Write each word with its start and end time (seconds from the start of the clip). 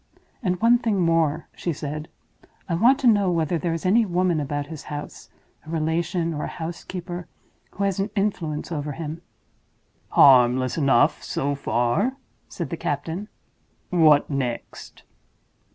"And 0.41 0.59
one 0.61 0.79
thing 0.79 0.99
more," 0.99 1.47
she 1.55 1.71
said; 1.71 2.07
"I 2.67 2.73
want 2.73 2.97
to 3.01 3.07
know 3.07 3.29
whether 3.31 3.59
there 3.59 3.71
is 3.75 3.85
any 3.85 4.03
woman 4.03 4.39
about 4.39 4.65
his 4.65 4.85
house—a 4.85 5.69
relation, 5.69 6.33
or 6.33 6.41
a 6.45 6.57
housekeeper—who 6.57 7.83
has 7.83 7.99
an 7.99 8.09
influence 8.15 8.71
over 8.71 8.93
him." 8.93 9.21
"Harmless 10.09 10.75
enough, 10.75 11.21
so 11.21 11.53
far," 11.53 12.17
said 12.49 12.71
the 12.71 12.77
captain. 12.77 13.29
"What 13.91 14.27
next?" 14.27 15.03